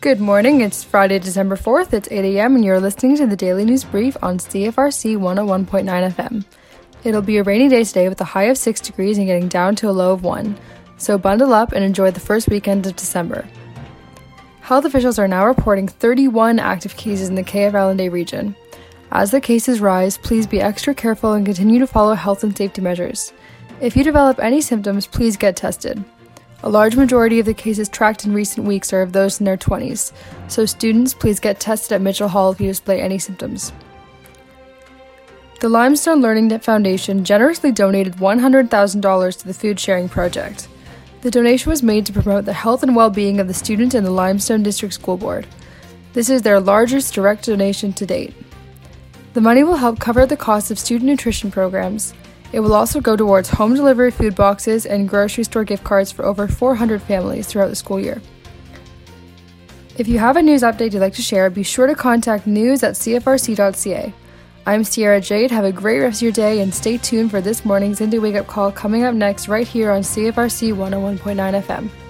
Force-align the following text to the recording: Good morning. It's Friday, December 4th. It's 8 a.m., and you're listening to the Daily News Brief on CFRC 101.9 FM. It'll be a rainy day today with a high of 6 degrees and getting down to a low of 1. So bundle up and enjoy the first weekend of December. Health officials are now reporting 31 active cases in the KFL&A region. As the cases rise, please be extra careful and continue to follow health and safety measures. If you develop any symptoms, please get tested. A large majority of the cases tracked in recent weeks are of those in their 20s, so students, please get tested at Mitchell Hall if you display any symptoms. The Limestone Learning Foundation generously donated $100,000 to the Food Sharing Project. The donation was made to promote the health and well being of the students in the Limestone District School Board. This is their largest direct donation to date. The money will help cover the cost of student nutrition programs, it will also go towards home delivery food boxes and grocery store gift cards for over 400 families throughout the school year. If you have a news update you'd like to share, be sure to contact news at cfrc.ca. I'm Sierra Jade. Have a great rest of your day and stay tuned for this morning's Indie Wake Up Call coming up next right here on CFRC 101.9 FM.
Good 0.00 0.20
morning. 0.20 0.60
It's 0.60 0.84
Friday, 0.84 1.18
December 1.18 1.56
4th. 1.56 1.92
It's 1.92 2.06
8 2.08 2.24
a.m., 2.24 2.54
and 2.54 2.64
you're 2.64 2.78
listening 2.78 3.16
to 3.16 3.26
the 3.26 3.34
Daily 3.34 3.64
News 3.64 3.82
Brief 3.82 4.16
on 4.22 4.38
CFRC 4.38 5.16
101.9 5.16 6.12
FM. 6.12 6.44
It'll 7.02 7.20
be 7.20 7.38
a 7.38 7.42
rainy 7.42 7.68
day 7.68 7.82
today 7.82 8.08
with 8.08 8.20
a 8.20 8.24
high 8.24 8.44
of 8.44 8.56
6 8.56 8.80
degrees 8.80 9.18
and 9.18 9.26
getting 9.26 9.48
down 9.48 9.74
to 9.74 9.88
a 9.88 9.90
low 9.90 10.12
of 10.12 10.22
1. 10.22 10.56
So 10.98 11.18
bundle 11.18 11.52
up 11.52 11.72
and 11.72 11.84
enjoy 11.84 12.12
the 12.12 12.20
first 12.20 12.48
weekend 12.48 12.86
of 12.86 12.94
December. 12.94 13.44
Health 14.60 14.84
officials 14.84 15.18
are 15.18 15.26
now 15.26 15.44
reporting 15.44 15.88
31 15.88 16.60
active 16.60 16.96
cases 16.96 17.28
in 17.28 17.34
the 17.34 17.42
KFL&A 17.42 18.08
region. 18.08 18.54
As 19.10 19.32
the 19.32 19.40
cases 19.40 19.80
rise, 19.80 20.16
please 20.16 20.46
be 20.46 20.60
extra 20.60 20.94
careful 20.94 21.32
and 21.32 21.44
continue 21.44 21.80
to 21.80 21.88
follow 21.88 22.14
health 22.14 22.44
and 22.44 22.56
safety 22.56 22.80
measures. 22.80 23.32
If 23.80 23.96
you 23.96 24.04
develop 24.04 24.38
any 24.38 24.60
symptoms, 24.60 25.08
please 25.08 25.36
get 25.36 25.56
tested. 25.56 26.04
A 26.64 26.68
large 26.68 26.96
majority 26.96 27.38
of 27.38 27.46
the 27.46 27.54
cases 27.54 27.88
tracked 27.88 28.24
in 28.24 28.32
recent 28.32 28.66
weeks 28.66 28.92
are 28.92 29.02
of 29.02 29.12
those 29.12 29.38
in 29.38 29.44
their 29.44 29.56
20s, 29.56 30.12
so 30.48 30.66
students, 30.66 31.14
please 31.14 31.38
get 31.38 31.60
tested 31.60 31.92
at 31.92 32.00
Mitchell 32.00 32.28
Hall 32.28 32.50
if 32.50 32.60
you 32.60 32.66
display 32.66 33.00
any 33.00 33.18
symptoms. 33.18 33.72
The 35.60 35.68
Limestone 35.68 36.20
Learning 36.20 36.56
Foundation 36.58 37.24
generously 37.24 37.70
donated 37.70 38.16
$100,000 38.16 39.38
to 39.38 39.46
the 39.46 39.54
Food 39.54 39.78
Sharing 39.78 40.08
Project. 40.08 40.68
The 41.22 41.30
donation 41.30 41.70
was 41.70 41.82
made 41.82 42.06
to 42.06 42.12
promote 42.12 42.44
the 42.44 42.52
health 42.52 42.82
and 42.82 42.94
well 42.94 43.10
being 43.10 43.38
of 43.38 43.48
the 43.48 43.54
students 43.54 43.94
in 43.94 44.04
the 44.04 44.10
Limestone 44.10 44.62
District 44.62 44.94
School 44.94 45.16
Board. 45.16 45.46
This 46.12 46.30
is 46.30 46.42
their 46.42 46.60
largest 46.60 47.14
direct 47.14 47.46
donation 47.46 47.92
to 47.94 48.06
date. 48.06 48.34
The 49.34 49.40
money 49.40 49.62
will 49.62 49.76
help 49.76 50.00
cover 50.00 50.26
the 50.26 50.36
cost 50.36 50.70
of 50.70 50.78
student 50.78 51.08
nutrition 51.08 51.50
programs, 51.50 52.14
it 52.52 52.60
will 52.60 52.74
also 52.74 53.00
go 53.00 53.16
towards 53.16 53.48
home 53.48 53.74
delivery 53.74 54.10
food 54.10 54.34
boxes 54.34 54.86
and 54.86 55.08
grocery 55.08 55.44
store 55.44 55.64
gift 55.64 55.84
cards 55.84 56.10
for 56.10 56.24
over 56.24 56.48
400 56.48 57.02
families 57.02 57.46
throughout 57.46 57.68
the 57.68 57.76
school 57.76 58.00
year. 58.00 58.20
If 59.98 60.06
you 60.06 60.18
have 60.18 60.36
a 60.36 60.42
news 60.42 60.62
update 60.62 60.92
you'd 60.92 61.00
like 61.00 61.14
to 61.14 61.22
share, 61.22 61.50
be 61.50 61.62
sure 61.62 61.86
to 61.86 61.94
contact 61.94 62.46
news 62.46 62.82
at 62.82 62.94
cfrc.ca. 62.94 64.14
I'm 64.66 64.84
Sierra 64.84 65.20
Jade. 65.20 65.50
Have 65.50 65.64
a 65.64 65.72
great 65.72 66.00
rest 66.00 66.18
of 66.18 66.22
your 66.22 66.32
day 66.32 66.60
and 66.60 66.72
stay 66.74 66.98
tuned 66.98 67.30
for 67.30 67.40
this 67.40 67.64
morning's 67.64 68.00
Indie 68.00 68.20
Wake 68.20 68.36
Up 68.36 68.46
Call 68.46 68.70
coming 68.70 69.02
up 69.04 69.14
next 69.14 69.48
right 69.48 69.66
here 69.66 69.90
on 69.90 70.02
CFRC 70.02 70.74
101.9 70.74 71.62
FM. 71.62 72.07